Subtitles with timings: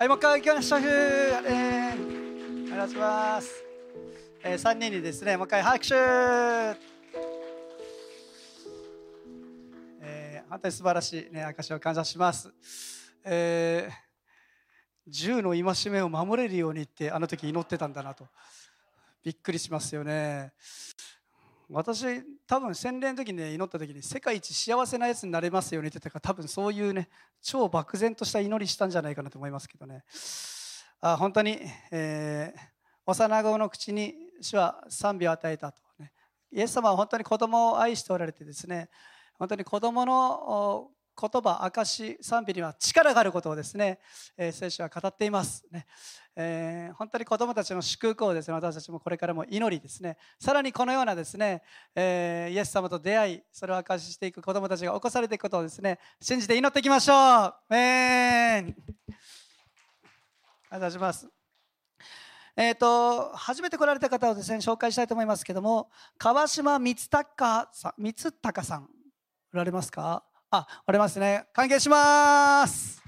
[0.00, 0.80] はい、もう一回行きましょう。
[0.80, 1.92] あれ
[2.72, 3.62] お願いします。
[4.42, 5.94] えー、3人にですね、もう一回拍手
[10.00, 12.50] えー、本当に素晴らしいね、証を感謝します。
[13.22, 13.92] えー、
[15.06, 18.26] 銃の戒めを守れるようにって、あの時祈ってたんだなと。
[19.22, 20.54] びっくりしますよね。
[21.72, 22.04] 私
[22.48, 27.08] 多分洗礼の時に、ね、祈った時に世界一幸せなやつになれますようにって言ったから多分そういうね
[27.40, 30.02] 超漠然とした祈りしたんじゃないかなと思いますけどね。
[31.00, 31.60] あ本当に、
[31.92, 32.60] えー、
[33.06, 36.12] 幼子の口に主は賛美を与えたと、ね、
[36.52, 38.90] イエス様は本当に子供を愛しておられてですね
[39.38, 40.88] 本当に子供の
[41.20, 43.98] 言葉証賛美には力があることをですね、
[44.36, 45.66] えー、聖書は語っています。
[45.70, 45.86] ね、
[46.34, 50.16] えー、本当に子どもたちの祝福をですね私たちもこれからも祈りですね。
[50.38, 51.62] さらにこのようなですね、
[51.94, 57.12] えー、イエス様と出会いそれを証ししていく子どもたちが起こされていくことをですね信じて祈っていきましょ
[57.70, 57.74] う。
[57.74, 58.74] えー
[60.72, 61.28] ありがとうございます。
[62.56, 68.88] えーと、初めて来られた方をですね紹介したいと思いますけども川島光隆さん光隆さん
[69.52, 70.24] おられますか？
[70.52, 71.46] あ、おりますね。
[71.52, 73.00] 歓迎します。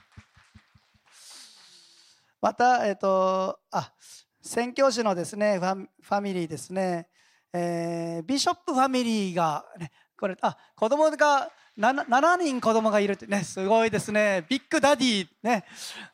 [2.40, 3.92] また、えっ、ー、と、あ、
[4.40, 7.08] 宣教師のですね、ファファミリーですね、
[7.52, 14.46] えー、ビショップファミリーが、ね、これ、あ、子供が 7, 7人子供がいるってね、すごいですね。
[14.48, 15.64] ビッグダディ、ね、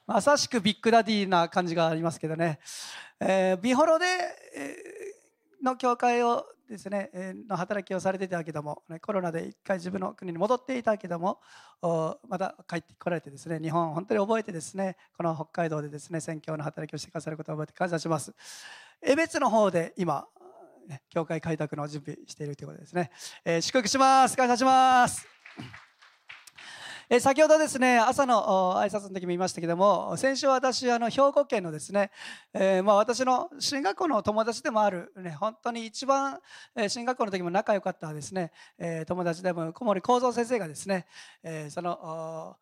[0.06, 2.58] まさしくビッグダディな感じがありますけどね、
[3.20, 4.06] えー、ビホロで、
[5.62, 7.10] の教会をですね、
[7.48, 11.40] の働きをされていたけども、コロナで一回自分の国に戻っていたけども、
[12.28, 18.34] また帰ってこられてですね、日本を本当に覚えてですね、この北海道でですね、宣教の働きをしてくださることを覚えて感謝します。
[19.00, 20.26] 江別の方で今、
[21.10, 23.10] 教会開拓の準備しているということですね。
[23.44, 24.36] え、祝福します。
[24.36, 25.26] 感謝します。
[27.10, 32.10] え先ほどですね朝の挨拶の時も言いましたけども先週私あの兵庫県のですね、
[32.52, 36.38] えー、まあ、私の進学校の友達でもある、ね、本当に一番、
[36.76, 41.06] え進学校の時も仲良かったですね、えー、友達でも小森幸三先生がですね、
[41.42, 42.58] えその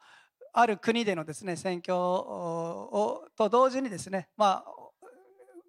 [0.52, 4.75] ある国でのですね選挙をと同時にですね、まあ、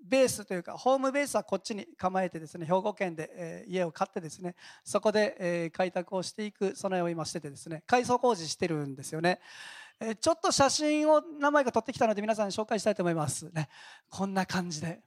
[0.07, 9.39] ベースというかホームベースはこっちに構えてですね兵庫県で、え、家を買ってですねそこで、え、開拓をしていく備えを今しててですね改装工事してるんですよね、
[9.99, 13.49] え、ちょっと写真を名前が撮ってきたので皆さんに紹介したいと思います。
[13.51, 13.67] ね。
[14.09, 15.01] こんな感じで、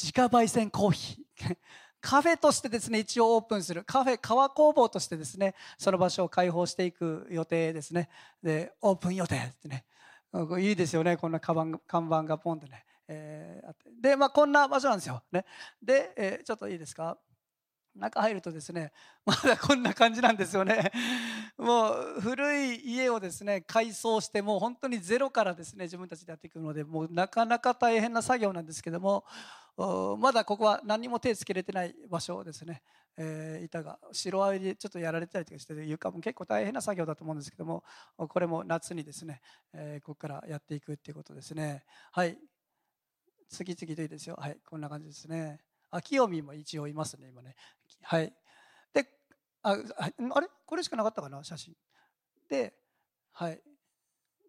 [0.00, 1.56] 自家焙煎コーヒー。
[2.00, 3.82] カフェとしてですね一応オープンする。
[3.84, 8.10] カフェ革工房としてですねその場所を開放していく予定ですね。
[8.42, 9.84] でオープン予定ってね。
[10.60, 11.16] いいですよね。
[11.16, 12.84] こんな看板看板がポンとね。
[13.08, 13.90] えー、あって。
[14.00, 15.22] で、まあ、こんな場所なんですよ。
[15.32, 15.44] ね、
[15.82, 17.18] で、えー、ちょっといいですか？
[17.96, 18.92] 中入るとですね
[19.24, 20.90] まだこんな感じなんですよね。
[21.56, 29.24] もう古い家をですね改装してもう本当にゼロからですね自分たちでやっていくのでもうなかなか大変な作業なんですけども
[30.18, 32.82] まだここは何も手つけれてない場所ですね、
[33.16, 37.84] えー、板が白あいでちょっとやられたりとかして床も結構大変な作業だと思うんですけども
[38.16, 39.40] これも夏にですね、
[39.72, 41.84] えー、ここからやっていくっていうことですね。
[42.10, 42.36] はい。
[43.48, 44.36] 次々といいですよ。
[44.38, 45.60] はい、こんな感じですね。
[45.90, 47.54] あ、清美も一応いますね、今ね。
[48.02, 48.32] はい。
[48.92, 49.08] で、
[49.62, 50.48] あ、あれ？
[50.66, 51.76] これしかなかったかな、写真。
[52.48, 52.74] で、
[53.32, 53.60] はい。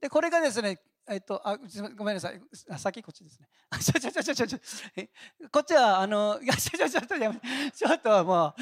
[0.01, 1.57] で、これがですね、えっと、あ、
[1.95, 2.41] ごめんなさい。
[2.79, 3.47] 先こっちですね。
[3.79, 4.59] ちょちょちょちょちょちょ。
[5.51, 7.39] こっちは、あの、 いや、ちょちょちょちょ、やめ
[7.71, 8.53] ちょっともう、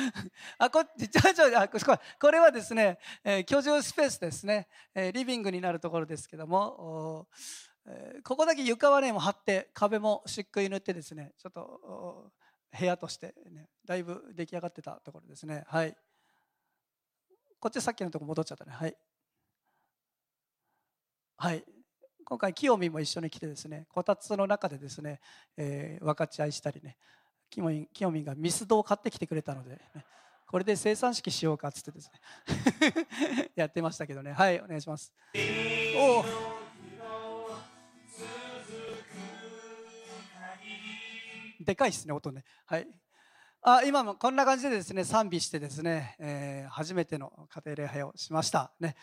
[0.57, 1.79] あ、こっち、 ちょちょ、あ、こ
[2.19, 4.67] これはですね、えー、居住スペースですね。
[4.93, 7.72] えー、リビングになるところですけども、えー、
[8.23, 12.31] ここだけ床はねもう張って壁も漆喰塗ってですねちょっと
[12.77, 15.63] 部屋としてねだいぶ出来上がってたところですね。
[15.67, 15.95] はい。
[17.59, 18.71] こっちさっきのとこ戻っちゃったね。
[18.71, 18.95] はい。
[21.37, 21.63] はい。
[22.25, 25.19] 今回清美も一緒に来てですねこたつの中でですね、
[25.57, 26.95] えー、分かち合いしたりね
[27.49, 30.05] 清美清美がミスドを買ってきてくれたので、ね、
[30.47, 34.31] これで生産式しようかっつってですね やってましたけどね。
[34.31, 35.13] はいお願いします。
[35.97, 36.62] おお
[41.63, 42.43] でかいですね音ね。
[42.65, 42.87] はい。
[43.65, 48.71] あ今もこんな感じでですね賛美してですね、えー、初めての家庭礼拝をしました。
[48.79, 48.95] ね、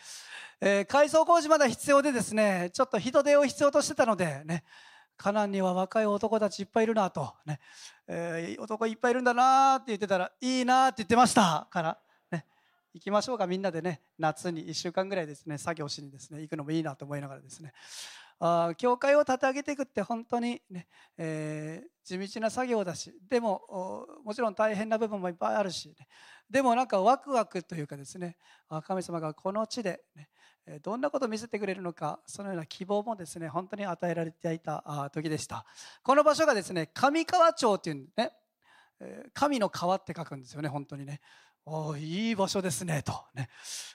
[0.59, 4.63] えー、改装工事まだ必要でですねちょっと人手を必要としてたのでね。
[5.17, 7.59] カナンには若い男たちいっぱいいるなと、ね。
[8.07, 11.67] えー、男いっぱいいるんだなって言ってたらいいなって言ってました。
[11.69, 11.99] から
[12.31, 12.45] ね。
[12.93, 14.01] 行きましょうかみんなでね。
[14.17, 17.71] 夏に1週間ぐらいですね作業しにですね行くのもいいなと思いながらですね。
[18.43, 26.07] あ教会を立て上げていくって本当にね、えー、地道な作業だしでももちろん大変な部分もいっぱいあるし、ね、
[26.49, 28.37] でもなんかワクワクというかですね
[28.83, 30.27] 神様がこの地で、ね、
[30.81, 35.63] どんなことを見せてくれるのかそのような希望もですね本当に与えられていた時でした。
[36.01, 38.31] この場所がですね上川町っていうね
[39.33, 41.21] 神の川って書くんですよね本当にね。
[41.65, 43.13] おいい場所ですねと。
[43.33, 43.49] ね。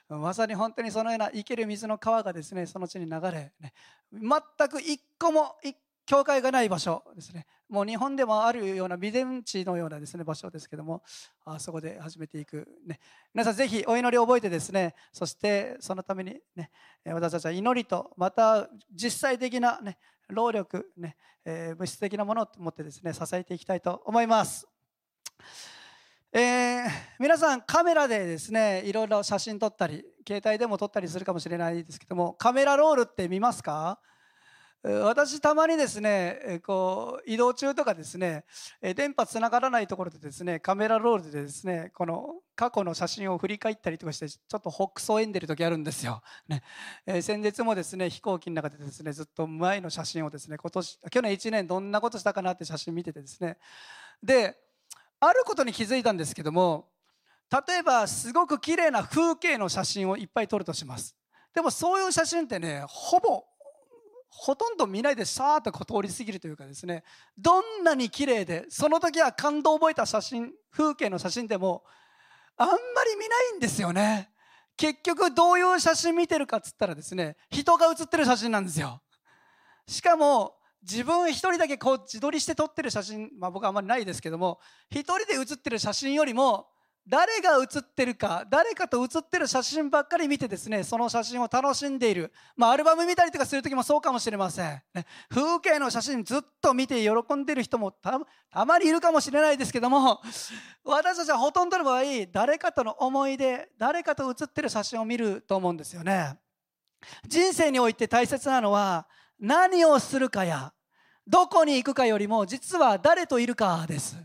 [0.08, 3.72] まさに本当にそのような生ける水の川がですねその地に流れ、ね、
[4.12, 5.76] 全く一個も一
[6.06, 7.46] 教会がない場所ですね。
[7.68, 11.02] もう日本でもあるような微電地のようなですね場所ですけども
[11.44, 13.00] あそこで始めていく、ね、
[13.34, 16.70] 皆さんぜひお祈りを覚えてですねそしてそのために、ね、
[17.04, 19.98] 私たちは祈りとまた実際的な、ね、
[20.28, 24.69] 労力、ねえー、物質的なものを持ってですね支えていきたいと思います。
[26.38, 33.98] えー、皆さんカメラでですねいろいろ写真撮ったり携帯でも撮ったりするかもしれないですけどもカメラロールって見ますか？
[34.84, 38.44] 私たまにですねこう移動中とかですね
[38.94, 46.62] 電波つながらないところでですねカメラロールでですねこの過去の写真を振り返ったりとかしてちょっと北総えんでる時あるんですよ、 ね。
[47.06, 53.56] えー、先日もですね飛行機の中でですねずっと前の写真をですね今年去年1年どんなことしたかなって写真見ててですね。
[54.22, 54.65] で
[55.20, 56.88] あることに気づいたんですけども
[57.50, 61.14] 例えばすごく綺麗な風景の写真をいっぱい撮るとします。
[61.54, 63.44] でもそういう写真ってねほぼ
[64.28, 67.02] ほとんど見ないでさーっと通り過ぎるというかですね
[67.38, 71.84] どんなに綺麗でその時は感動を覚えた写真風景の写真でも
[72.58, 74.30] あんまり見ないんですよね。
[74.76, 79.00] 結局どういう写真見てるかっつったらですね人が写ってる写真なんですよ。
[79.86, 86.69] しかも自分一人だけこう自撮りして撮ってる写真、まあ、僕はあんまりないですけども一人で写ってる写真よりも
[87.08, 98.19] 誰が写ってるか誰かと写ってる写真ばっかり見てですねその写真を楽しんでいる、まあ、アルバム見たりとかする時もそうかもしれません、ね、風景の写真ずっと見て喜んでる人もた
[98.64, 100.20] まにいるかもしれないですけども
[100.84, 102.02] 私たちはほとんどの場合
[102.32, 106.37] 誰かとの思い出誰かと写ってる写真を見ると思うんですよね。
[107.29, 109.06] 人生において大切なのは
[109.38, 110.72] 何をするかや
[111.26, 114.16] どこに行くかよりも実は誰といるかです。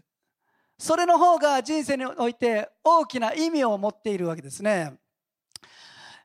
[0.81, 4.95] それの方が人生において大きな意味を持っているわけですね、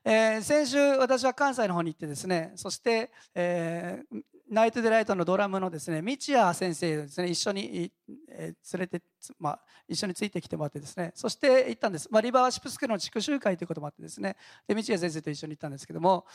[0.03, 7.91] えー、先週私は関西の方に行ってですねそして、えー、ナイト・デライトのドラムのですね道谷先生ですね一緒に、
[8.29, 9.01] え連れて、
[9.39, 14.35] まあ、一緒についてきてもらってですねそして行ったんです、まあ、リバーシップスクールの地区集会ということもあってですね。
[14.67, 16.25] で道谷先生と一緒に行ったんですけども、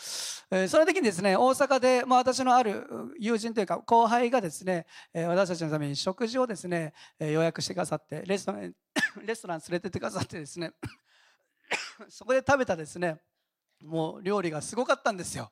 [0.51, 2.87] えー、その時にですね大阪で、まあ、私のある
[3.19, 8.75] 友人というか後輩がですね、え、私たちのために食事をですね、え、予約してくださってレストラン
[9.25, 10.73] レストラン連れてってくださってですね
[12.09, 13.21] そこで食べたですね
[13.85, 15.51] もう料理がすごかったんですよ。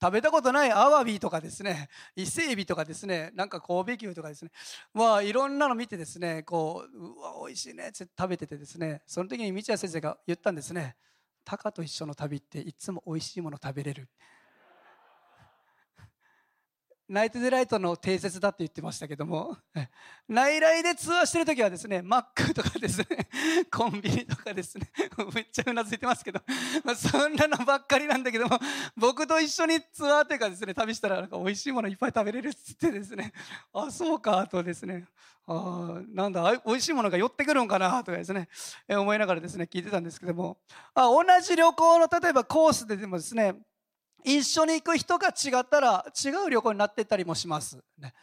[0.00, 4.50] 食べたことないアワビとかですね伊勢エビとかですねなんか神戸牛とかですね
[4.92, 10.96] まあいろんなの見てですねこううわ美味しいねって食べててですねその時に道谷先生が言ったんですね
[11.44, 14.08] 「タカと一緒の旅っていつも美味しいもの食べれる」
[17.08, 19.58] ナイトデライトの定説だって言ってましたけども
[20.26, 23.06] 内来でツアーしてる時はですねマックとかですね
[23.70, 24.90] コンビニとかですね
[25.34, 26.40] めっちゃうなずいてますけど、
[26.82, 28.58] まあ、そんなのばっかりなんだけども
[28.96, 33.32] 僕と一緒にツアーというかですね旅したらなんか美味しいものいっぱい食べれるっつってですね
[33.74, 35.04] あそうかとですね
[35.46, 38.48] あなんだ美味しいものが寄ってくるんかなとかですね
[38.88, 40.58] 思いながらですね聞いてたんですけども
[40.94, 43.54] あ同じ旅行の例えばコースででもですね
[44.24, 48.14] 一緒に行く人が違ったら違う旅行になってったりもします、ね。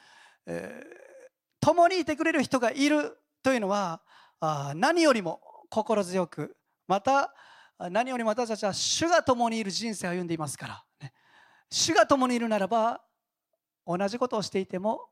[0.47, 4.01] えー、共にいてくれる人がいるというのは
[4.39, 5.39] あ何よりも
[5.69, 7.33] 心強くまた
[7.77, 11.13] 何よりも私たちは主が共にいる人生を歩んでいますから、ね、
[11.69, 13.01] 主が共にいるならば
[13.85, 15.09] 同じことをしていても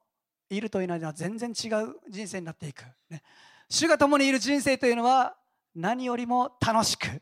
[0.50, 3.22] いるというのは全然違う人生になっていく、ね、
[3.70, 5.36] 主が共にいる人生というのは
[5.76, 7.22] 何よりも楽しく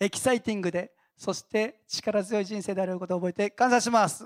[0.00, 4.24] エキサイティングでそして力強い人生であることを覚えて感謝します。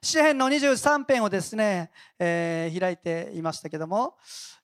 [0.00, 4.16] 詩篇の23編をですね、えー、開いていましたけども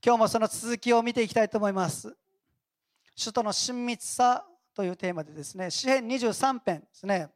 [0.04, 2.16] 今日もその続きを見ていきたいと思います。
[3.18, 7.28] 首都の親密さというテーマでですね詩篇23編ですね、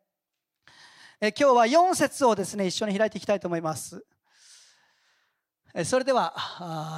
[1.20, 4.04] えー、今日は4節をですね一緒に開いていきたいと思います。
[5.74, 6.32] えそれでは、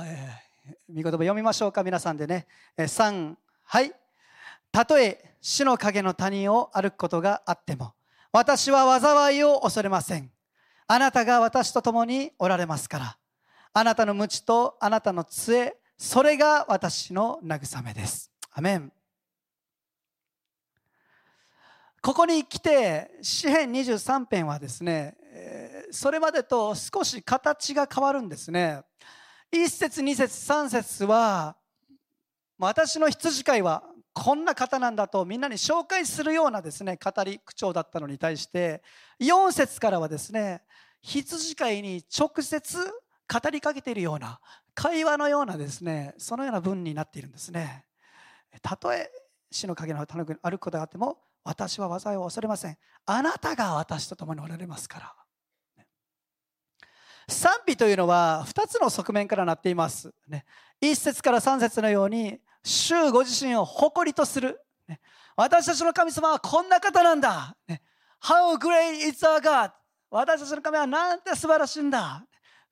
[0.05, 2.47] えー、見言葉読みましょうか皆さんでね。
[2.77, 3.95] え3はい。
[4.71, 7.95] たとえ死の影の谷を歩くことがあっても
[8.33, 10.33] 私は災いを恐れません。
[10.89, 13.17] あなたが私と共におられますから
[13.73, 18.33] あなたの無知とあなたの杖それが私の慰めです。
[18.55, 18.93] アメン。
[22.03, 25.17] ここに来て詩編23編はですね、
[25.93, 28.83] それまでと少し形が変わるんですね。
[29.53, 31.55] 1節2節3節は
[32.59, 33.85] 私の羊飼いは
[34.19, 38.83] こんな方なんだとみんなに紹介するようなですね語り口調だったのに対して
[39.21, 40.63] 4節からはですね
[41.03, 44.41] 羊飼いに直接語りかけているような
[44.75, 47.85] 会話のようなですねそのような文になっているんですね。
[48.63, 49.11] たとえ
[49.51, 52.79] 死の影の種に歩くことがあっても私は災いを恐れません。
[53.05, 55.15] あなたが私と共におられますから。
[57.29, 60.47] 賛美というのは2つの側面からなっています、ね、
[60.81, 64.99] 1節から3節のように主ご自身を誇りとする、ね、
[65.37, 67.81] 私たちの神様はこんな方なんだ、ね、
[68.21, 69.71] How great is our God?
[70.11, 72.25] 私たちの神はなんて素晴らしいんだ。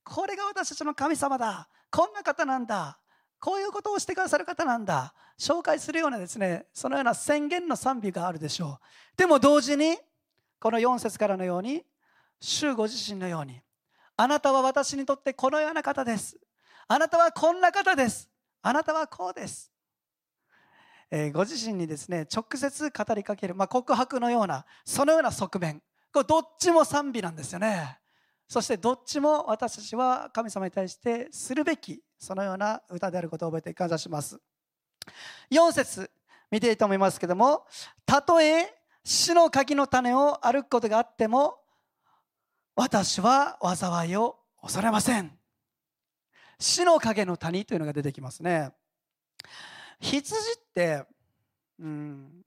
[0.03, 1.69] これが私たちの神様だ。
[1.93, 2.99] こんな方なんだ。
[3.39, 5.15] こういうことをしてくださる方なんだ。
[5.39, 9.17] 紹介するようなですねそのような宣言の賛美があるでしょう。
[9.17, 9.97] でも同時に
[10.59, 11.85] この4節からのように
[12.41, 13.61] 主ご自身のように
[14.17, 16.37] あなたは私にとってこのような方です。
[16.89, 18.29] あなたはこんな方です。
[18.63, 19.71] あなたはこうです、
[21.11, 25.83] え、ご自身にですね直接語りかける、まあ、告白のようなそのような側面。
[26.13, 27.99] これどっちも賛美なんですよね。
[28.49, 34.39] そしてどっちも私たちは神様に対してするべきそのような歌であることを覚えて感謝します。
[35.51, 36.11] 4節
[36.51, 37.67] 見ていいと思いますけども
[38.07, 41.59] たとえ死の柿の種を歩くことがあっても
[42.77, 45.37] 私は災いを恐れません。
[46.59, 48.73] 死の影の谷というのが出てきますね。
[50.01, 50.35] 羊
[50.75, 51.05] て
[51.79, 52.45] うん。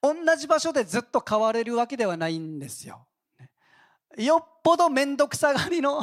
[0.00, 3.06] 同じ場所でずっと変われるわけではないんですよ。
[4.16, 6.02] よっぽど面倒くさがりの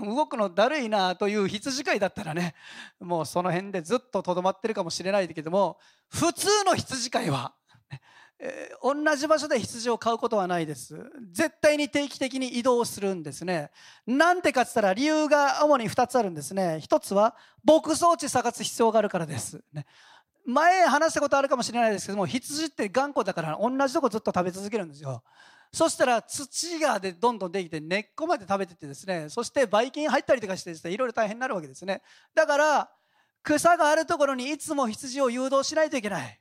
[0.00, 2.54] 動くのだるいなという羊飼いだったらね
[2.98, 7.54] もうその辺でずっととどまってるかもしれないけども普通の羊飼いは、
[8.40, 10.98] えー、同じ場所で羊を飼うことはないです。
[11.30, 13.70] 絶対に定期的に移動するんですね。
[14.06, 16.80] なんでかっつったら理由が主に2つあるんですね。
[16.82, 19.86] 1つは牧草地探す必要があるからです、ね、
[20.46, 25.22] 前話したことあるかもしれないですけども羊って頑固だから同じとこずっと食べ続けるんですよ。
[25.72, 32.02] そしたら土がでどんどんできて根っこまで食べててですねそしてばい菌入ったりとかしてですねいろいろ大変になるわけですね。
[32.34, 32.90] だから
[33.42, 36.40] 草があるところにいつも羊を誘導しないといけない、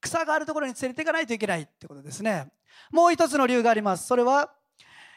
[0.00, 2.48] 草があるところに連れていかないといけないってことですね。
[2.90, 4.06] もう一つの理由があります。
[4.06, 4.52] それは、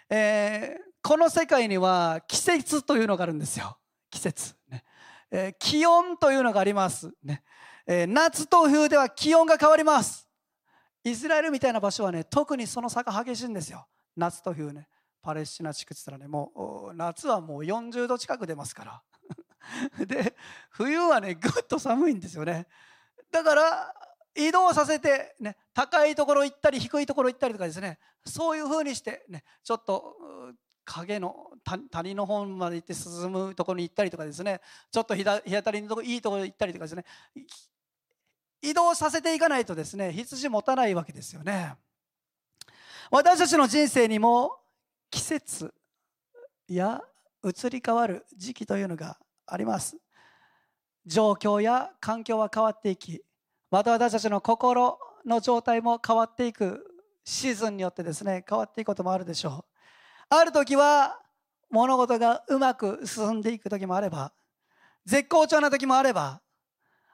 [0.09, 3.77] えー、この世界には季節というのがあるんですよ。
[4.11, 4.83] 季節、ね。
[5.31, 7.11] えー、気温というのがあります。
[7.23, 7.43] ね、
[7.87, 10.27] えー、夏と冬では気温が変わります。
[11.03, 13.85] イスラエルみたいな場所はね特にその差が激しいんですよ。
[14.15, 14.87] 夏と冬ね。
[15.21, 19.03] パレスチナ地区って言ったらねもう夏はもう40度近く出ますから。
[20.05, 20.35] で
[20.69, 22.67] 冬はねぐっと寒いんですよね。
[23.31, 23.93] だから
[24.35, 27.99] 移動させて、ね、高いところ行ったり低いところ行ったりとかですね。
[28.25, 30.17] そういうふうにして、ね、ちょっと
[30.85, 31.51] 影の
[31.89, 34.61] 谷の方まで行って進むところに行ったりとかですね。
[34.91, 37.05] ちょっと日当たりのとこいいところ行ったりとかですね。
[38.69, 41.75] 移動させていかないとですね羊持たないわけですよね。
[43.11, 44.57] 私たちの人生にも
[45.11, 45.73] 季節
[46.67, 47.01] や
[47.43, 49.97] 移り変わる時期というのがあります。
[51.05, 53.21] 状況や環境は変わっていき
[53.69, 56.83] また私たちの心の状態も変わっていく
[57.23, 59.71] シーズンによってですね変わっていくこともあるでしょう。
[60.29, 61.19] ある時は
[61.69, 64.33] 物事がうまく進んでいく時もあれば
[65.05, 66.41] 絶好調な時もあれば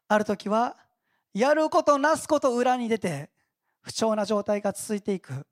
[0.07, 0.77] ある時は
[1.33, 3.29] やることなすこと裏に出て
[3.81, 5.47] 不調な状態が続いていく。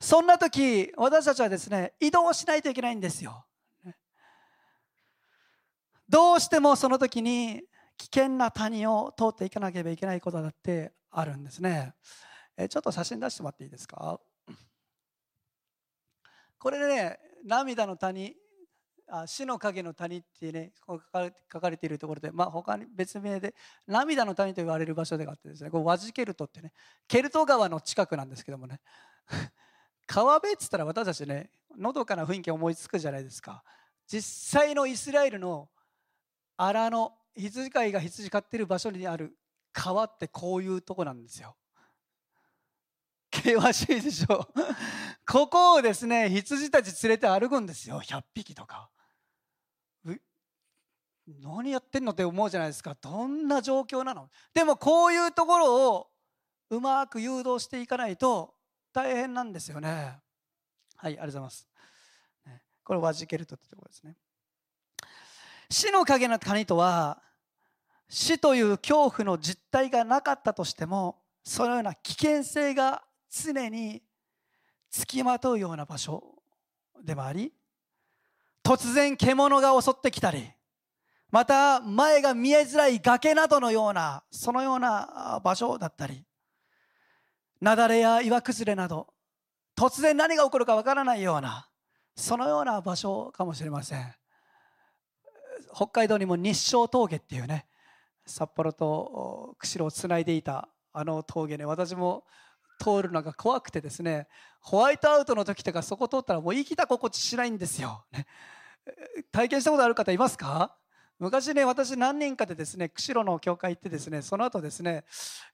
[0.00, 3.46] そんな時私たちはですね移動しないといけないんですよ。
[6.08, 7.62] どうしてもその時に
[7.96, 11.94] 危険な谷を通っていかなければいけないことだってあるんですね。
[12.56, 14.20] えちょっと写真出してもらっていいですか？
[16.58, 18.36] これでね涙の谷
[19.26, 23.54] 死の影の谷ってね書かれているところで、まあ、他に別名で
[23.86, 26.72] 涙の谷と言われる場所でがあってですねこれワジケルトってね
[27.06, 28.80] ケルト川の近くなんですけどもね。
[30.06, 33.62] 川辺っつったら私たちねのどかな雰囲気思いつくじゃないですか。
[34.06, 35.68] 実際のイスラエルの
[36.56, 39.36] 荒の羊飼いが羊飼ってる場所にある
[39.72, 41.56] 川ってこういうとこなんですよ。
[43.34, 44.46] 険しいでしょ。
[45.26, 48.00] ここをですね羊たち連れて歩くんですよ。
[48.00, 48.90] 100匹とか。
[51.40, 52.12] 何やってんの？
[52.12, 52.96] って思うじゃないですか。
[53.00, 54.28] どんな状況なの？
[54.52, 56.08] でもこういうところを
[56.70, 58.54] うまく誘導していかないと
[58.92, 60.18] 大変なんですよね。
[60.96, 61.68] はいありがとうございます。
[62.84, 64.16] これワジケルトってところですね。
[65.70, 67.22] 死の影の谷とは
[68.08, 74.02] 死という恐怖の実態がなかったとしてもそのような危険性が常に
[74.90, 76.22] つきまとうような場所
[77.02, 77.52] でもあり
[78.62, 80.50] 突然獣が襲ってきたり
[81.32, 86.24] また前が見えづらい崖などのようなそのような場所だったり
[87.60, 89.08] 雪崩や岩崩れなど
[89.74, 91.68] 突然何が起こるかわからないような
[92.14, 94.14] そのような場所かもしれません。
[95.74, 97.64] 北海道にも日照峠っていうね
[98.26, 102.24] 札幌と釧路をつないでいたあの峠ね私も
[102.78, 104.28] 通るのが怖くてですね
[104.60, 108.26] ホワイトアウトの時とかそこ通ったらもう生きた心地しないんですよ、ね、
[109.32, 110.76] 体験したことある方いますか？
[111.22, 115.04] 昔ね私何人かでですね釧路の教会行ってですねその後ですね、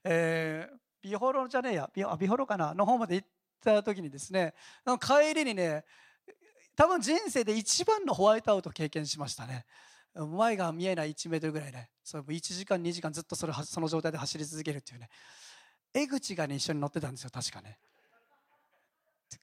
[0.03, 3.27] えー、ビホロじゃねえやビビホロかなの方まで行っ
[3.63, 4.55] た時にですね
[4.99, 5.85] 帰りにね
[6.75, 9.65] 多分人生で一番のホワイトアウト経験しましたね。
[10.15, 15.09] 前が見えない1メートルぐらいねそれ1時間2時間ずっとそれその状態で走り続けるっていうね。
[15.93, 17.77] 江口がね一緒に乗ってたんですよ確かね。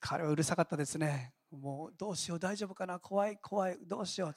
[0.00, 1.34] 彼はうるさかったですね。
[1.52, 4.34] もうどうしよう大丈夫かな怖い怖いどうしよ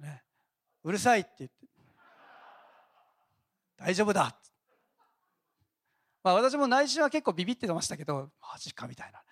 [0.00, 0.02] う。
[0.02, 0.22] ね。
[0.84, 1.56] うるさいって言って。
[3.76, 4.36] 大丈夫だ。
[6.22, 9.22] まあ私も内心は結構ビビってましたけどマジかみたいな。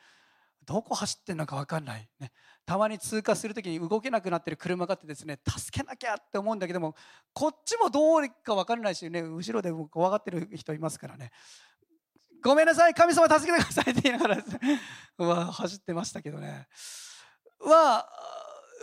[0.69, 2.31] どこ走ってんのか分かんない、ね、
[2.67, 6.95] たまに通過する時に動けなくなってる車があってですね助けなきゃって思うんだけども
[7.33, 11.31] こっちもどうか分からないしね後ろで怖がってる人いますからね。
[12.45, 14.45] ごめんなさい神様助けてくださいって言いながらね。
[15.19, 16.69] うわ走ってましたけどね。
[17.61, 18.07] は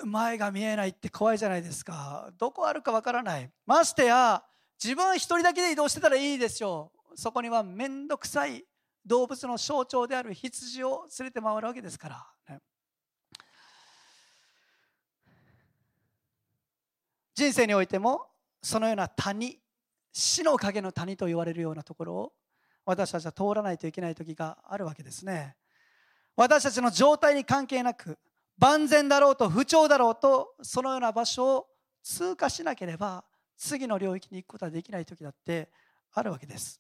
[0.03, 2.31] 前が見えないって怖いじゃないですか。
[2.37, 3.49] どこあるかわからない。
[3.65, 4.43] ましてや
[4.83, 8.65] 自分一人だけで移動してたらいいでしょうそこには面倒くさい。
[9.05, 12.59] 動物の象徴である羊を連れて回るわけですから、ね、
[17.35, 18.25] 人生においても
[18.63, 19.59] そのような谷
[20.11, 22.33] 死の影の谷と言われるようなところを
[22.85, 25.55] 私たちは通らないといけない時があるわけですね。
[26.35, 28.17] 私たちの状態に関係なく
[28.57, 31.67] 万全だろうと不調だろうとそのような場所を
[32.03, 33.23] 通過しなければ
[33.57, 35.69] 次の領域に行くことはできない時だって
[36.13, 36.79] あるわけです。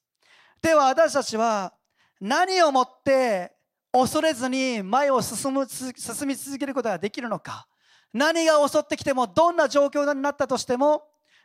[0.61, 1.73] では私たちは
[2.19, 3.53] 何をもって
[3.91, 7.67] 恐れずに前を進む進み続けることができるのか。
[8.13, 11.03] 何が襲ってきてもどんな状況になったとしても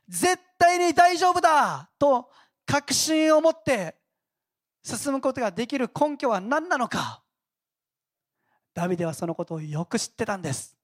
[0.09, 2.31] 絶対に大丈夫だと
[2.65, 3.97] 確信を持って
[4.83, 7.23] 進むことができる根拠は何なのか。
[8.81, 10.75] ダビデはそのことをよく知ってたんです。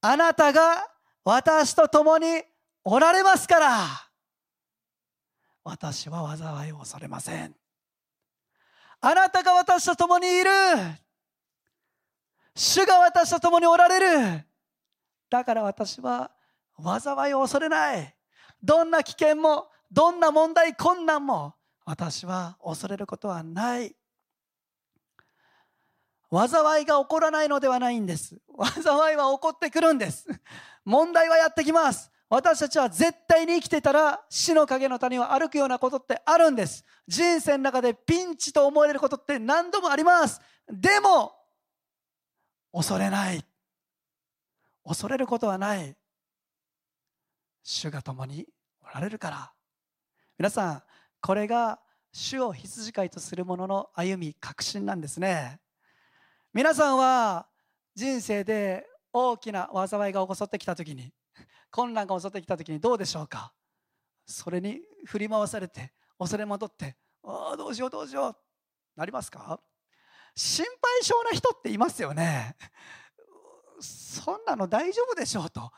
[0.00, 0.88] あなたが
[1.24, 2.44] 私と共に
[2.84, 3.86] おられますから。
[5.64, 7.56] 私は災いを恐れません。
[9.00, 10.50] あなたが私と共にいる。
[12.54, 13.98] 主が私と共におられ
[14.36, 14.44] る。
[15.28, 16.30] だから私は
[16.80, 18.14] 災いを恐れない。
[18.62, 23.92] どんな危険もどんな問題困難も私は恐れることはない。
[26.32, 28.40] 災いが起こらないのではないんです。
[28.82, 30.26] 災いは起こってくるんです。
[30.84, 32.10] 問題はやってきます。
[32.30, 36.82] 私たちは絶対に生きてたら死の影の谷を歩くようなことってあるんです。
[37.06, 40.40] 人生の中でピンチと思われることって何度もあります。
[40.72, 41.32] でも
[42.72, 43.44] 恐れない。
[44.86, 45.94] 恐れることはない。
[47.62, 48.46] 主が共に
[48.82, 49.52] おられるから。
[50.38, 50.82] 皆さん
[51.20, 51.78] これが
[52.12, 55.60] 主を羊飼いとする者の歩み確信なんですね。
[56.54, 57.46] 皆さんは
[57.94, 61.10] 人生で大きな災いが起こってきた時に
[61.70, 63.54] 困難が襲ってきた時にどうでしょうか？
[64.26, 68.36] それに振り回されて恐れ戻ってああどうしようどうしよう
[68.98, 69.60] なりますか？
[70.36, 72.54] 心配性な人っていますよね。
[73.80, 75.70] そんなの大丈夫でしょうと。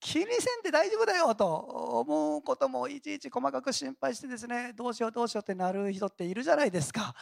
[0.00, 7.14] 気にせんで大丈夫だよと思うこともいちいち細かく心配してですねどうしようどうしようってなる人っているじゃないですか。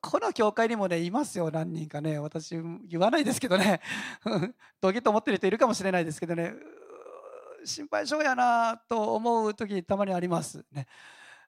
[0.00, 2.18] この教会にもねいますよ何人かね。
[2.18, 2.56] 私
[2.88, 3.80] 言わないですけどね。
[4.80, 6.54] ドキッと思ってる人いるかもしれないですけどね。
[7.64, 10.86] 心配性やなと思う時たまにありますね、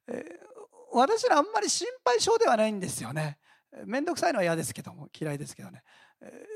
[0.09, 0.17] えー、
[0.93, 3.39] 私らあんまり心配性ではないんですよね。
[3.87, 5.83] 面倒くさいのは嫌ですけども嫌いですけどね、
[6.21, 6.47] え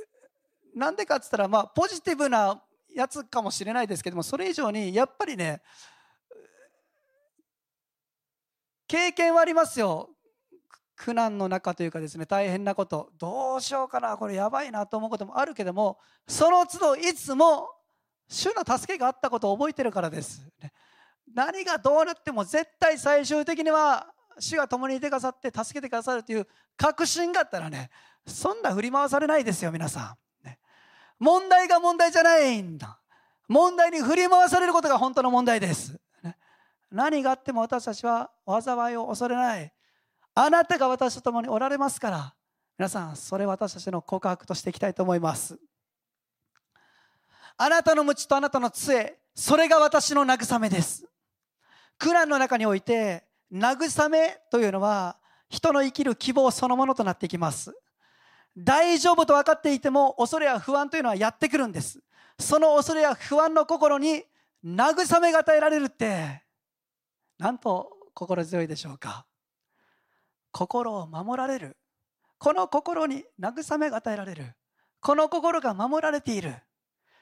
[0.76, 2.60] ー、なんでかっつったらまあポジティブな
[2.92, 5.62] やつかもしれないですけどもそれ以上にやっぱりね
[8.88, 10.10] 経験はありますよ。
[10.96, 17.68] 苦難の中というかですね大変なことどうしようかなこれやばいなと思うこともあるけどもその都度いつも
[18.28, 20.48] 主の助けがあったことを覚えてるからです。
[21.34, 24.06] 何がどうなっても絶対最終的には
[24.38, 27.90] 主が共にいてくださって助けてくださるという確信があったらね
[28.26, 30.50] そんな振り回されないですよ皆さん。
[31.18, 32.98] 問題が問題じゃないんだ。
[33.48, 36.00] 問題に振り回されることが本当の問題です、
[36.90, 39.73] 何があっても私たちは災いを恐れない。
[40.34, 42.34] あなたが私と共におられますから
[42.76, 45.58] 皆さんそれ私たちの告白としていきたいと思います。
[47.56, 51.08] あなたの鞭とあなたの杖それが私の慰めです。
[51.98, 55.16] クランの中において慰めというのは
[55.48, 57.72] 人の生きる希望そのものとなっていきます。
[58.56, 62.00] 大丈夫と分かっていても恐れや不安というのはやってくるんです。
[62.40, 64.24] その恐れや不安の心に
[64.64, 66.42] 慰めが与えられるって
[67.38, 69.26] なんと心強いでしょうか。
[70.54, 71.76] 心を守られる。
[72.38, 74.54] この心に慰めが与えられる。
[75.00, 76.54] この心が守られている。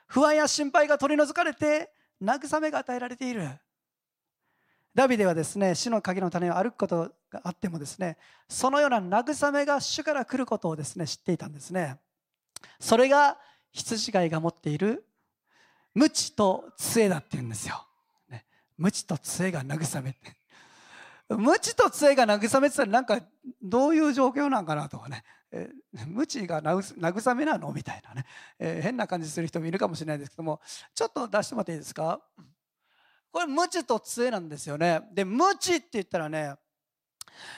[0.06, 1.90] 不安や心配が取り除かれて
[2.22, 3.48] 慰めが与えられている。
[4.94, 11.98] ダビデはですね死の鍵の種を歩くことがあってもですねそのような慰めが主から来ることをですね知っていたんですね。
[12.78, 13.38] それが
[13.72, 15.06] 羊飼いが持っている
[15.94, 17.86] 無知と杖だって言うんですよ、
[18.28, 18.44] ね、
[18.76, 20.16] 無知と杖が慰め
[21.36, 23.20] 無知と杖が慰めてたらなんか
[23.62, 25.22] どういう状況なんかなとかね。
[25.54, 25.68] え
[26.06, 28.24] 無知が慰めなのみたいなね、
[28.58, 30.60] えー、変な感じする人もいるかもしれないですけども。
[30.94, 32.20] ちょっと出してもらっていいですか？
[33.30, 35.02] これ無知と杖なんですよね。
[35.12, 36.54] で無知って言ったらね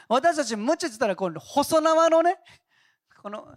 [0.08, 2.36] 私たち無知って言ったらこの細縄のね
[3.22, 3.56] このパパパパ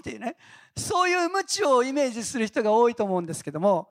[0.00, 0.36] っていうね
[0.76, 3.90] そういう無知をイメージする人が多いと思うんですけども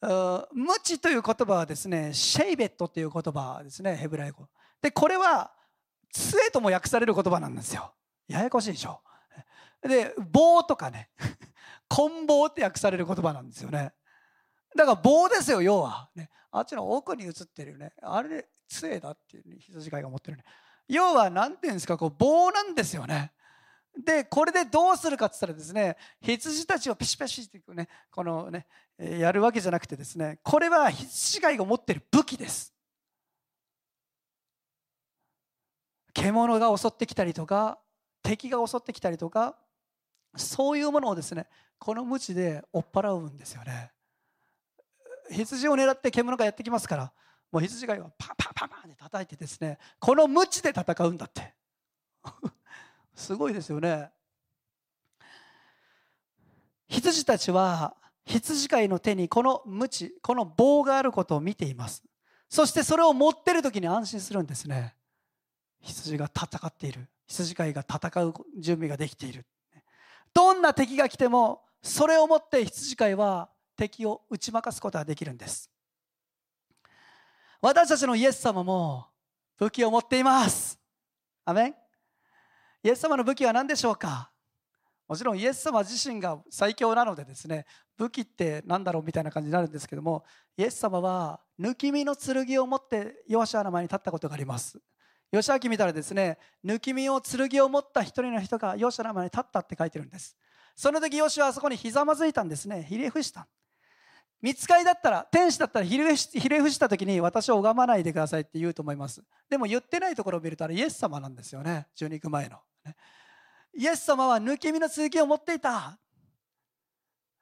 [0.00, 4.48] 無知という言葉はですねシェイベットという言葉ですねヘブライ語。
[4.82, 5.52] でこれは
[6.12, 7.92] 杖とも訳される言葉なんですよ。
[8.28, 9.00] ややこしいでしょ？
[9.82, 11.10] で棒とかね。
[11.88, 13.92] 棍棒って訳される言葉なんですよね。
[14.76, 17.92] だから棒ですよ要は、ね、あっちの奥に映ってるよね。
[18.00, 20.44] あれ杖だっていう、ね、羊飼いが持ってるね。
[20.88, 21.98] 要は何ていうんですか？
[21.98, 23.32] こう棒なんですよね。
[23.98, 28.66] でこれでどうするかって言ったらですね羊たちをピシピシってねこのね
[28.98, 32.72] やるわけじゃなくてですねこれは羊飼いが持ってる武器です。
[36.12, 37.78] 獣が襲ってきたりとか
[38.22, 39.56] 敵が襲ってきたりとか
[40.36, 41.46] そういうものをですね
[41.78, 43.90] この鞭で追っ払うんですよね。
[45.30, 47.12] 羊を狙って獣がやってきますから
[47.52, 51.54] もう羊飼いはパンパンパンパンって叩いてですねこの鞭で戦うんだって。
[53.14, 54.10] すごいですよね。
[56.88, 57.94] 羊たちは
[58.24, 62.02] 羊飼いの手にこの鞭この棒があることを見ています。
[62.48, 64.96] そしてそれを持ってる時に安心するんですね。
[65.82, 67.08] 羊が戦っている。
[67.26, 69.46] 羊飼いが戦う準備ができている。
[70.34, 75.70] どんな敵が来てもそれをもって羊飼いは敵を打ち負かすことができるんです。
[77.60, 79.06] 私たちのイエス様も
[79.58, 80.78] 武器を持っています。
[81.44, 81.74] アメン。
[82.82, 84.30] イエス様の武器は何でしょうか？
[85.06, 87.66] もちろんイエス様自身が最強なのでですね
[87.96, 90.24] 武器って何だろうみたいな感じになるんですけども
[90.56, 94.78] イエス様は抜き身の剣を持ってヨシアの前に立ったことがあります。
[95.32, 100.36] 吉明見たらですね抜き身を剣を持った一人の人がヨシアの前に立ったって書いてるんです。
[100.74, 102.84] その時ヨシアはそこにひざまずいたんですね。
[102.88, 103.46] ひれ伏した。
[104.42, 109.22] 見つかりだったら天使だったらひれ伏した時に私を拝まないでくださいって言うと思います。
[109.48, 111.86] でも言ってないところを見るとあれイエス様なんですよね。
[111.94, 112.58] 十二区前の、
[113.76, 115.98] イエス様は抜き身の剣を持っていた。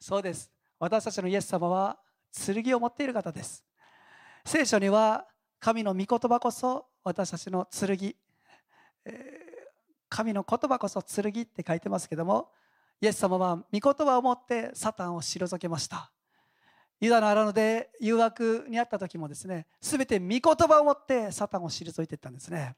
[0.01, 0.51] そうです。
[0.79, 1.98] 私たちのイエス様は
[2.33, 3.64] 剣を持っている方です。
[4.44, 5.27] 聖書には
[5.61, 8.14] 神の御言葉こそ私たちの剣、
[9.05, 9.49] え、
[10.09, 12.51] 神の言葉こそ剣って書いてますけども
[13.01, 16.11] イエス様は御言葉を持ってサタンを退けました。
[17.01, 22.77] ユダの荒野で誘惑にあった時もですね全て御言葉を持ってサタンを退いていったんですね。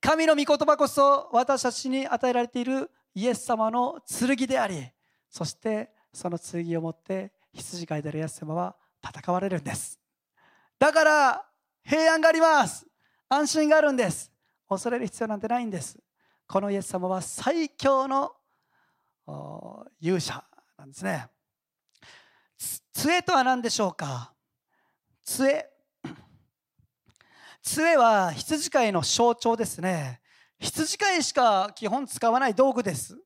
[0.00, 4.90] 神の御言葉こそ私たちに与えられているイエス様の剣であり
[5.30, 9.98] そしてその剣を持って羊飼いであるイエス様は戦われるんです。
[10.78, 11.46] だから
[11.84, 12.89] 平安があります。
[13.32, 14.30] 安心があるんです。
[14.68, 15.96] 恐れる必要なんてないんです。
[16.48, 18.32] このイエス様は最強の
[20.00, 20.44] 勇者
[20.76, 21.28] なんですね。
[22.92, 24.34] 杖とは何でしょうか？
[25.24, 25.70] 杖。
[27.62, 30.20] 杖は羊飼いの象徴ですね。
[30.58, 33.16] 羊飼いしか基本使わない道具です。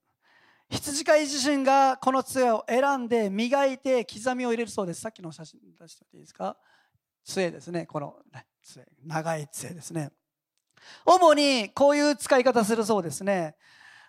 [0.68, 5.00] 羊飼い自身がこの杖を選んで磨いて刻みを入れるそうです。
[5.00, 6.58] さっきの写真出していいですか？
[7.24, 7.86] 杖ですね。
[7.86, 8.16] この、
[8.62, 8.86] 杖。
[9.04, 10.10] 長い杖ですね。
[11.04, 13.56] 主にこういう使い方するそうですね。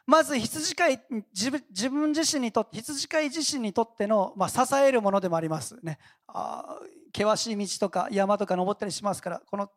[0.05, 1.01] まず羊飼い
[1.33, 5.97] 自分自身にとって羊飼い自身にとっての、まあ、支えるものでもありますね。
[6.27, 6.77] あ
[7.15, 9.69] 険しい道とか山とか登ったりしますからこの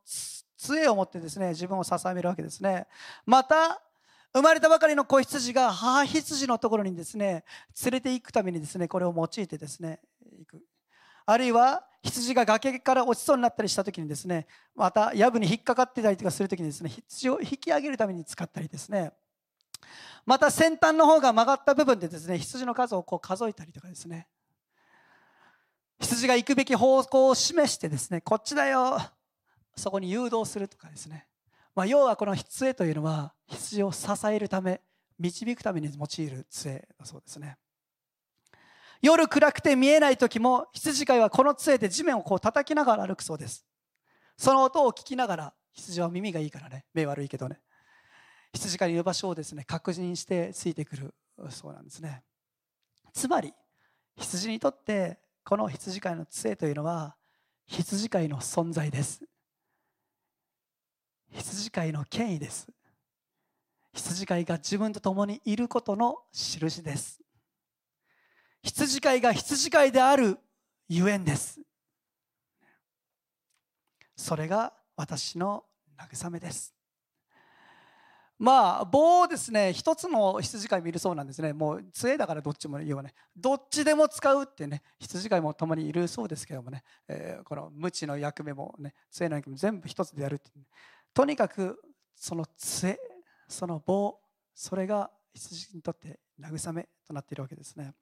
[0.56, 2.86] 杖を持ってですね自分を支えるわけですね。
[3.24, 3.80] また
[4.34, 7.44] 生まれたばかりの子羊が母羊のところにですね
[7.84, 10.00] 連れて行くためにですねこれを用いてですね
[10.38, 10.62] 行く。
[11.30, 19.12] あるいは羊が崖から落ちそうになったりした時にですねまた藪に引っかかってたりとかする時にですね羊を引き上げるために使ったりですね。
[20.24, 24.26] また先端の方が曲がった部分でですね羊の数をこう数えたりとかですね。
[26.00, 28.98] 羊が行くべき方向を示してですねこっちだよ
[29.76, 31.26] そこに誘導するとかですね、
[31.74, 34.80] まあ、要はこの杖というのは羊を支えるため
[35.18, 37.58] 導くために用いる杖だそうですね。
[39.00, 43.64] 夜暗くて見えない時も羊飼いはこの杖で地面をこう叩きながら歩くそうです。
[44.36, 46.84] その音を聞きながら羊は耳がいいからね。
[46.94, 47.60] 目悪いけどね。
[48.52, 51.14] 羊飼いの場所をですね確認してついてくる
[51.50, 52.22] そうなんですね。
[53.12, 53.52] つまり
[54.16, 57.16] 羊にとってこの羊飼いの杖というのは
[57.66, 59.22] 羊飼いの存在です。
[61.30, 62.66] 羊飼いの権威です。
[63.92, 67.20] 羊飼いが自分と共にいることの印です。
[68.62, 70.38] 羊飼いが羊飼いである
[70.88, 71.60] ゆえんです。
[74.16, 75.64] それが私の
[75.96, 76.74] 慰めです。
[78.38, 79.72] まあ棒をですね。
[79.72, 81.52] 一つの羊飼い見るそうなんですね。
[81.52, 90.66] もう杖だからどっちも言うわねどっちでも使うってね羊飼いも共にいるそうですけどもね、えー、この無知の役目もね杖の役目も全部一つでやるって、ね、
[91.12, 91.80] とにかく
[92.14, 92.98] その杖
[93.48, 94.20] その棒
[94.54, 97.92] それが羊にとって慰めとなっているわけですね。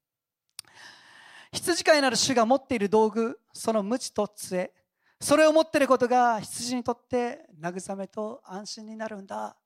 [1.52, 4.72] 羊飼いなる主が持っている道具その無知と杖
[5.20, 9.56] それを持っていることが羊にとって慰めと安心になるんだ。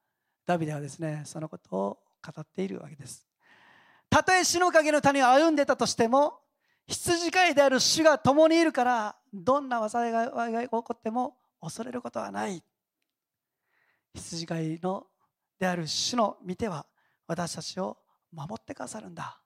[0.47, 3.27] ダビデはですねそのことを語っているわけです。
[4.09, 6.41] たとえ死の影の谷を歩んでたとしても
[6.87, 12.63] 羊飼いである主が共にいるからどんな災いが起こっても恐れることはない。
[14.15, 15.07] 羊飼いの
[15.59, 16.87] である主の見ては
[17.27, 17.99] 私たちを
[18.33, 19.40] 守ってくださるんだ。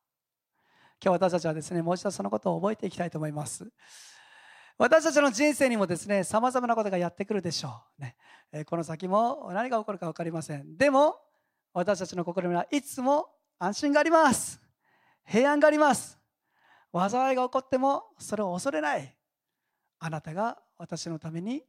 [1.05, 3.71] 今日私たちはですねもう一度そのことを覚えていきたいと思います。
[4.79, 8.17] 私たちの人生にもですねさまざまなことがやってくるでしょう、ね、
[8.65, 10.79] この先も何が起こるか分かりません。
[10.79, 11.17] でも
[11.75, 13.27] 私たちの心にはいつも
[13.59, 14.59] 安心があります。
[15.27, 16.19] 平安があります。
[16.95, 19.15] 災いが起こってもそれを恐れない。
[19.99, 21.63] あなたが私のために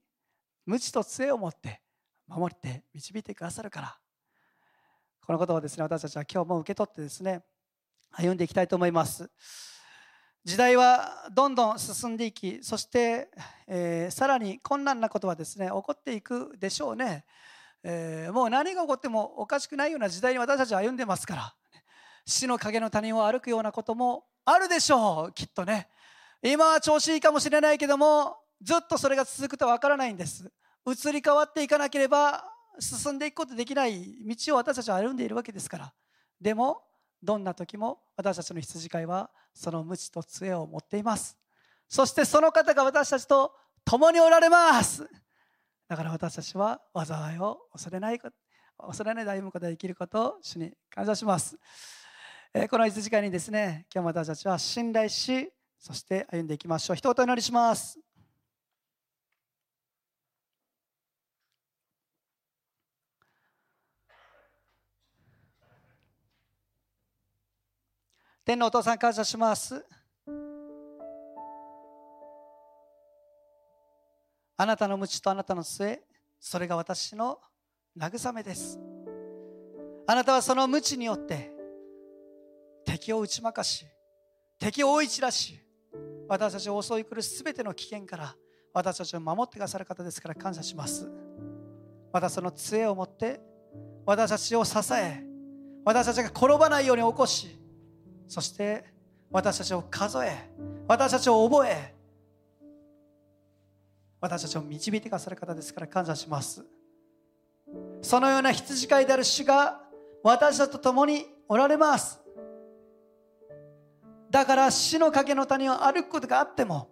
[0.65, 1.81] 無知と杖を持って
[2.25, 3.97] 守って導いてくださるから。
[5.25, 7.43] このことをですね私たちは今日も受け取ってですね
[8.17, 9.29] 歩んでいきたいと思います。
[10.43, 13.29] 時代はどんどん進んでいきそして、
[13.67, 17.25] えー、さらに困難なことはですね起こっていくでしょうね、
[17.83, 21.55] えー、もう何が起こってもおかしくないような時代に私たちは歩んでますから。
[22.27, 25.89] 死の影の他人を歩くようなこともあるでしょうきっとね。
[26.43, 30.51] 今は調子いいかもしれないけどもずっとそれが続くとわからないんです。
[30.87, 32.43] 移り変わっていかなければ
[32.79, 35.93] 進んでいくことできない道を私たちは歩んでいるわけですから。
[36.39, 36.83] でも
[37.25, 41.37] どんな時も私たちの羊飼いはその無知と杖を持っています。
[41.87, 43.51] そしてその方が私たちと
[43.83, 45.09] 共におられます。
[45.87, 51.57] だから私たちは災いを恐れない恐れないで歩むことができることを主に感謝します、
[52.53, 56.95] えこの羊飼いにですね今日も私たちは信頼しそして歩んでいきましょう。
[56.97, 58.04] 一言お祈りします。
[68.45, 69.83] 天のお父さん感謝します。
[74.55, 76.03] あなたの鞭とあなたの杖
[76.39, 77.39] それが私の
[77.97, 78.79] 慰めです。
[80.05, 81.51] あなたはその鞭によって
[82.85, 83.83] 敵を打ち負かし
[84.59, 85.59] 敵を追い散らし
[86.29, 88.35] 私たちを襲い来るすべての危険から
[88.71, 91.09] 私たちを守ってくださる方ですから感謝します。
[92.13, 93.41] またその杖を持って
[94.05, 95.23] 私たちを支え
[95.83, 97.64] 私たちが転ばないように起こし
[98.27, 98.83] そして
[99.31, 100.49] 私たちを数え
[100.87, 101.93] 私たちを覚え
[104.21, 106.65] 私たちを導いてくださる方ですから感謝します。
[108.01, 109.81] そのような羊飼いである主が
[110.23, 112.19] 私たちと共におられます。
[114.31, 116.89] だから死の影の谷を歩くことがあっても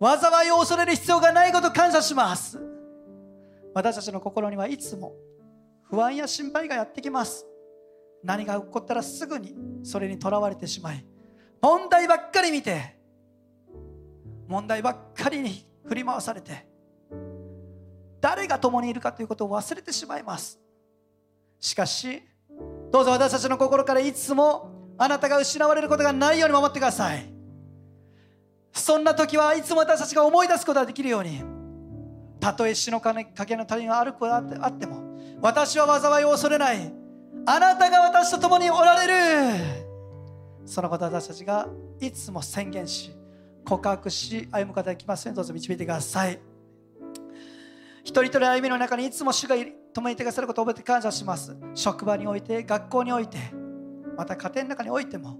[0.00, 2.58] 災いを恐れる必要がないこと感謝します。
[3.74, 5.12] 私たちの心にはいつも
[5.90, 7.46] 不安や心配がやってきます。
[8.22, 11.04] 何が起こったらすぐにそれにとらわれてしまい
[11.60, 12.96] 問題ばっかり見て
[14.46, 16.66] 問題ばっかりに振り回されて
[18.20, 20.60] 誰が共にいるかということを忘れてしまいます。
[21.58, 22.22] しかし
[22.90, 27.32] どうぞ私たちの心からいつもあなたが失われることがないように守ってください。
[28.72, 31.42] そんな時はいつも私たちが思い出すことができるように
[32.38, 36.99] たとえ死の影の谷が歩くことあっても私は災いを恐れない。
[37.46, 39.90] あなたが私と共におられる。
[40.66, 43.12] そのこと私たちがいつも宣言し
[43.64, 46.38] 告白し歩むことができますようにどうぞ導いてください。
[48.02, 49.56] 一人一人歩みの中にいつも主が
[49.92, 51.56] 共にいてくださることを覚えて感謝します。
[51.74, 53.38] 職場において学校において
[54.16, 55.38] また家庭の中においても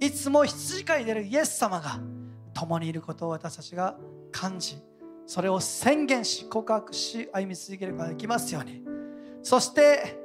[0.00, 2.00] いつも羊飼いでるイエス様が
[2.54, 3.96] 共にいることを私たちが
[4.32, 4.78] 感じ
[5.26, 8.82] それを宣言し告白し歩み続けることができますように。
[9.42, 10.19] そして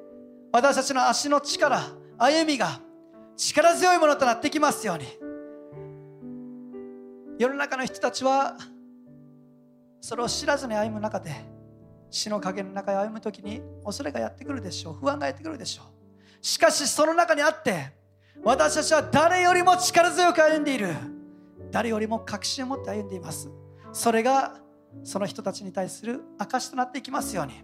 [0.56, 1.82] 私たちの足の力
[2.18, 2.80] 歩みが
[3.36, 5.06] 力強いものとなってきますように。
[7.38, 8.56] 世の中の人たちは
[10.00, 11.36] それを知らずに歩む中で
[12.10, 14.94] 死の影の中へ歩む時に恐れがやってくるでしょう。
[14.94, 15.86] 不安がやってくるでしょう。
[16.42, 17.92] しかしその中にあって
[18.42, 20.88] 私たちは誰よりも力強く歩んでいる。
[21.70, 23.50] 誰よりも確信を持って歩んでいます。
[23.92, 24.56] それが
[25.04, 27.62] その人たちに対する証となっていきますように。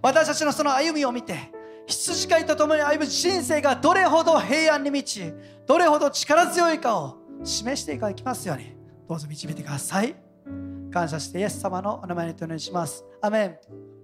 [0.00, 1.59] 私たちのその歩みを見て
[1.90, 5.32] 羊飼いと共に歩む人生がどれほど平安に満ち
[5.66, 8.74] どれほど力強いかを示していきますように。
[9.08, 10.14] どうぞ導いてください。
[10.92, 13.04] 感謝してイエス様のお名前にお願いします。
[13.20, 13.99] アメン。